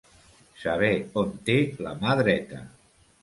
Saber 0.61 0.95
on 1.23 1.35
té 1.49 1.57
la 1.87 1.93
mà 2.01 2.17
dreta. 2.23 2.63